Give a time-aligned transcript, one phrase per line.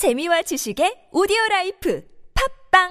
[0.00, 2.02] 재미와 지식의 오디오 life
[2.72, 2.88] 팟빵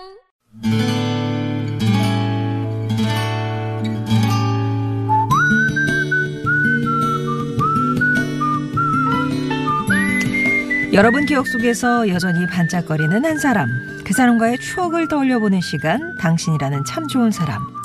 [10.94, 13.68] 여러분 기억 속에서 여전히 반짝거리는 한 사람.
[14.06, 17.79] 그 사람과의 추억을 떠올려 보는 시간, 당신이라는 참 좋은 사람.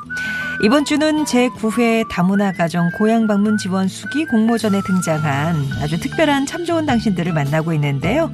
[0.65, 6.87] 이번 주는 제9회 다문화 가정 고향 방문 지원 수기 공모전에 등장한 아주 특별한 참 좋은
[6.87, 8.33] 당신들을 만나고 있는데요.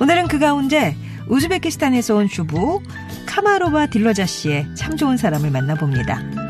[0.00, 0.96] 오늘은 그 가운데
[1.28, 2.82] 우즈베키스탄에서 온 주부
[3.24, 6.49] 카마로바 딜러자 씨의 참 좋은 사람을 만나봅니다.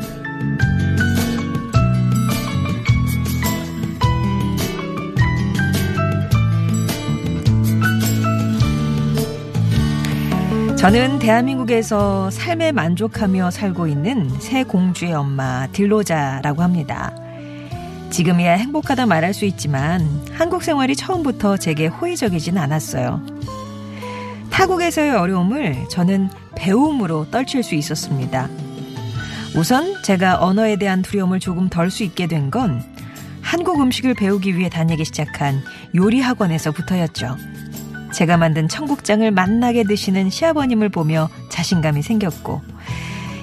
[10.81, 17.13] 저는 대한민국에서 삶에 만족하며 살고 있는 새 공주의 엄마 딜로자라고 합니다.
[18.09, 23.21] 지금이야 행복하다 말할 수 있지만 한국 생활이 처음부터 제게 호의적이진 않았어요.
[24.49, 28.49] 타국에서의 어려움을 저는 배움으로 떨칠 수 있었습니다.
[29.55, 32.81] 우선 제가 언어에 대한 두려움을 조금 덜 수 있게 된 건
[33.41, 35.61] 한국 음식을 배우기 위해 다니기 시작한
[35.93, 37.37] 요리 학원에서부터였죠.
[38.13, 42.61] 제가 만든 청국장을 맛나게 드시는 시아버님을 보며 자신감이 생겼고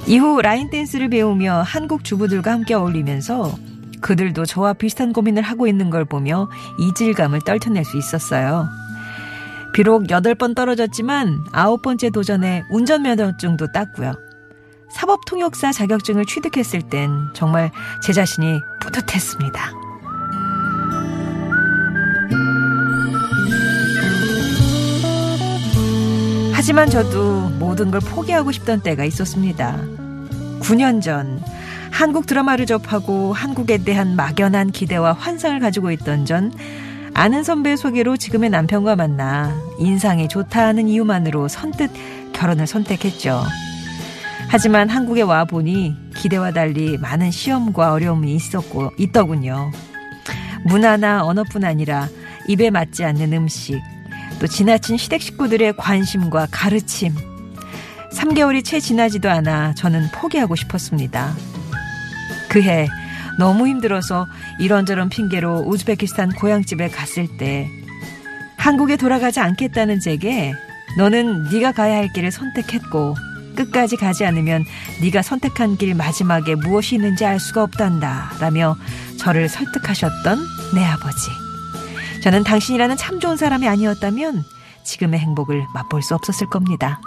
[0.07, 3.55] 이후 라인 댄스를 배우며 한국 주부들과 함께 어울리면서
[4.01, 8.69] 그들도 저와 비슷한 고민을 하고 있는 걸 보며 이질감을 떨쳐낼 수 있었어요.
[9.75, 14.15] 비록 8번 떨어졌지만 아홉 번째 도전에 운전면허증도 땄고요.
[14.91, 17.71] 사법통역사 자격증을 취득했을 땐 정말
[18.03, 19.78] 제 자신이 뿌듯했습니다.
[26.69, 29.79] 하지만 저도 모든 걸 포기하고 싶던 때가 있었습니다.
[30.61, 31.41] 9년 전
[31.91, 36.53] 한국 드라마를 접하고 한국에 대한 막연한 기대와 환상을 가지고 있던 전
[37.15, 41.91] 아는 선배 소개로 지금의 남편과 만나 인상이 좋다는 이유만으로 선뜻
[42.35, 43.43] 결혼을 선택했죠.
[44.51, 49.73] 하지만 한국에 와 보니 기대와 달리 많은 시험과 어려움이 있었고 있더군요.
[50.67, 52.09] 문화나 언어뿐 아니라
[52.47, 53.81] 입에 맞지 않는 음식,
[54.41, 57.15] 또 지나친 시댁 식구들의 관심과 가르침.
[58.13, 61.35] 3개월이 채 지나지도 않아 저는 포기하고 싶었습니다.
[62.49, 62.89] 그해
[63.39, 64.27] 너무 힘들어서
[64.59, 67.69] 이런저런 핑계로 우즈베키스탄 고향집에 갔을 때
[68.57, 70.53] 한국에 돌아가지 않겠다는 제게
[70.97, 73.15] 너는 네가 가야 할 길을 선택했고
[73.55, 74.65] 끝까지 가지 않으면
[75.03, 78.77] 네가 선택한 길 마지막에 무엇이 있는지 알 수가 없단다 라며
[79.19, 80.39] 저를 설득하셨던
[80.75, 81.48] 내 아버지.
[82.29, 84.45] 저는 당신이라는 참 좋은 사람이 아니었다면
[84.85, 87.01] 지금의 행복을 맛볼 수 없었을 겁니다.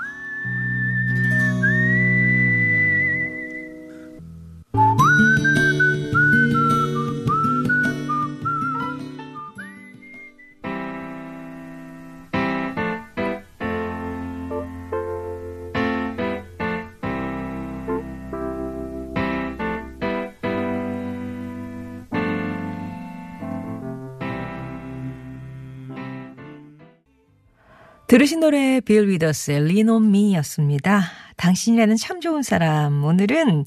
[28.11, 31.03] 들으신 노래 빌 위더스의 Me였습니다.
[31.37, 33.05] 당신이라는 참 좋은 사람.
[33.05, 33.63] 오늘은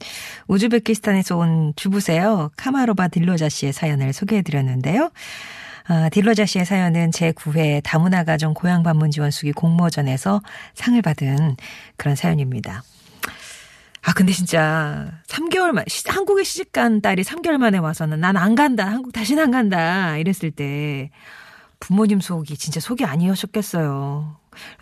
[0.49, 2.51] 우즈베키스탄에서 온 주부세요.
[2.59, 5.11] 카마로바 딜로자 씨의 사연을 소개해드렸는데요.
[5.87, 10.43] 아, 딜로자 씨의 사연은 제9회 다문화 가정 고향 방문 지원 수기 공모전에서
[10.75, 11.57] 상을 받은
[11.97, 12.83] 그런 사연입니다.
[14.03, 18.85] 아, 근데 진짜 3개월 만, 한국에 시집간 딸이 3개월 만에 와서는 난 안 간다.
[18.85, 20.19] 한국 다시는 안 간다.
[20.19, 21.09] 이랬을 때
[21.85, 24.37] 부모님 속이 진짜 속이 아니었겠어요.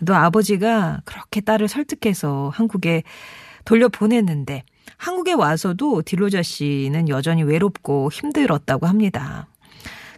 [0.05, 3.03] 또 아버지가 그렇게 딸을 설득해서 한국에
[3.65, 4.63] 돌려보냈는데
[4.95, 9.47] 한국에 와서도 딜로자 씨는 여전히 외롭고 힘들었다고 합니다.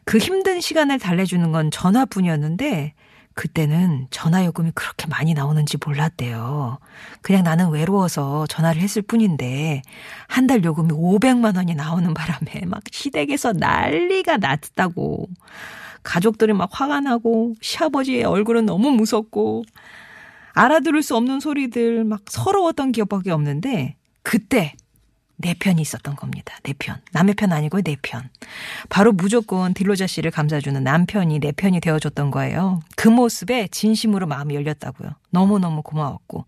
[0.04, 2.94] 그 힘든 시간을 달래주는 건 전화뿐이었는데
[3.34, 6.78] 그때는 전화 요금이 그렇게 많이 나오는지 몰랐대요.
[7.24, 9.82] 그냥 나는 외로워서 전화를 했을 뿐인데
[10.28, 15.28] 한 달 요금이 500만 원이 나오는 바람에 막 시댁에서 난리가 났다고.
[16.06, 19.64] 가족들이 막 화가 나고 시아버지의 얼굴은 너무 무섭고
[20.54, 24.74] 알아들을 수 없는 소리들 막 서러웠던 기억밖에 없는데 그때
[25.38, 26.56] 내 편이 있었던 겁니다.
[26.64, 27.02] 내 편.
[27.12, 28.30] 남의 편 아니고 내 편.
[28.90, 32.82] 바로 무조건 딜로자 씨를 감싸주는 남편이 내 편이 되어줬던 거예요.
[32.96, 35.12] 그 모습에 진심으로 마음이 열렸다고요.
[35.32, 36.46] 너무너무 고마웠고.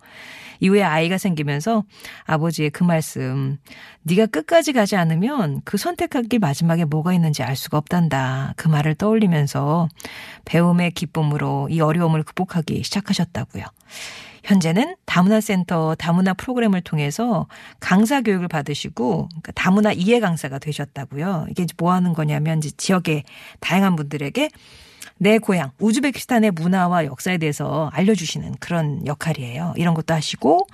[0.59, 1.83] 이후에 아이가 생기면서
[2.25, 3.57] 아버지의 그 말씀,
[4.03, 8.53] 네가 끝까지 가지 않으면 그 선택한 길 마지막에 뭐가 있는지 알 수가 없단다.
[8.55, 9.87] 그 말을 떠올리면서
[10.45, 13.65] 배움의 기쁨으로 이 어려움을 극복하기 시작하셨다고요.
[14.47, 17.47] 현재는 다문화 센터 다문화 프로그램을 통해서
[17.81, 21.47] 강사 교육을 받으시고 그러니까 다문화 이해 강사가 되셨다고요.
[21.49, 23.23] 이게 뭐 하는 거냐면 이제 지역의
[23.59, 24.49] 다양한 분들에게
[25.17, 29.73] 내 고향 우즈베키스탄의 문화와 역사에 대해서 알려주시는 그런 역할이에요.
[29.75, 30.65] 이런 것도 하시고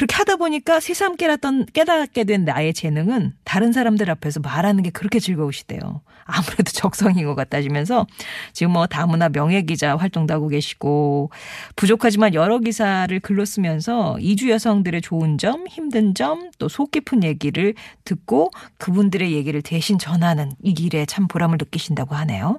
[0.00, 5.20] 그렇게 하다 보니까 새삼 깨닫던, 깨닫게 된 나의 재능은 다른 사람들 앞에서 말하는 게 그렇게
[5.20, 6.00] 즐거우시대요.
[6.24, 8.06] 아무래도 적성인 것 같다시면서
[8.54, 11.30] 지금 뭐 다문화 명예기자 활동도 하고 계시고
[11.76, 17.74] 부족하지만 여러 기사를 글로 쓰면서 이주 여성들의 좋은 점, 힘든 점, 또 속 깊은 얘기를
[18.04, 22.58] 듣고 그분들의 얘기를 대신 전하는 이 길에 참 보람을 느끼신다고 하네요.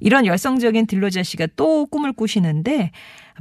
[0.00, 2.90] 이런 열성적인 딜로자 씨가 또 꿈을 꾸시는데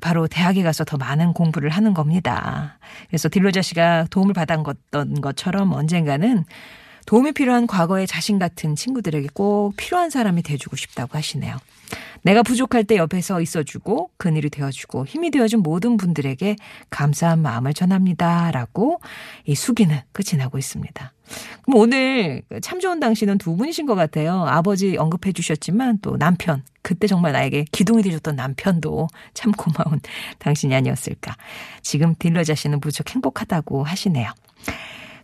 [0.02, 2.78] 바로 대학에 가서 더 많은 공부를 하는 겁니다.
[3.07, 6.46] 그래서 딜로자 씨가 도움을 받았던 것처럼 언젠가는
[7.06, 11.57] 도움이 필요한 과거의 자신 같은 친구들에게 꼭 필요한 사람이 돼주고 싶다고 하시네요.
[12.24, 16.56] 내가 부족할 때 옆에서 있어주고 그늘이 되어주고 힘이 되어준 모든 분들에게
[16.90, 18.50] 감사한 마음을 전합니다.
[18.50, 19.00] 라고
[19.46, 21.13] 이 수기는 끝이 나고 있습니다.
[21.63, 24.44] 그럼 오늘 참 좋은 당신은 두 분이신 것 같아요.
[24.48, 26.63] 아버지 언급해 주셨지만 또 남편.
[26.81, 30.00] 그때 정말 나에게 기둥이 되셨던 남편도 참 고마운
[30.40, 31.36] 당신이 아니었을까.
[31.81, 34.31] 지금 딜러 자신은 무척 행복하다고 하시네요.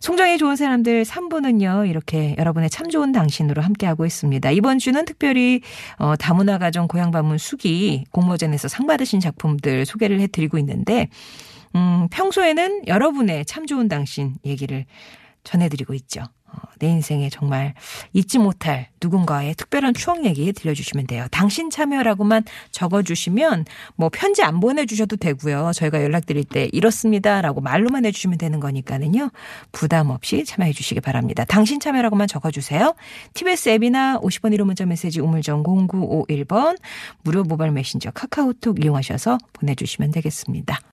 [0.02, 4.50] 송정이 좋은 사람들 3부는요, 이렇게 여러분의 참 좋은 당신으로 함께하고 있습니다.
[4.50, 5.60] 이번 주는 특별히,
[5.96, 11.08] 어, 다문화 가정 고향 방문 수기 공모전에서 상 받으신 작품들 소개를 해드리고 있는데,
[11.76, 14.86] 음, 평소에는 여러분의 참 좋은 당신 얘기를
[15.44, 16.22] 전해드리고 있죠.
[16.48, 17.74] 어, 내 인생에 정말
[18.12, 21.26] 잊지 못할 누군가의 특별한 추억 얘기 들려주시면 돼요.
[21.30, 22.42] 당신 참여라고만
[22.72, 25.70] 적어주시면 뭐 편지 안 보내주셔도 되고요.
[25.76, 29.30] 저희가 연락드릴 때 이렇습니다라고 말로만 해주시면 되는 거니까는요.
[29.70, 31.44] 부담 없이 참여해 주시기 바랍니다.
[31.44, 32.94] 당신 참여라고만 적어주세요.
[33.34, 36.78] TBS 앱이나 50번 1호 문자 메시지 우물정 0951번
[37.22, 40.80] 무료 모바일 메신저 카카오톡 이용하셔서 보내주시면 되겠습니다.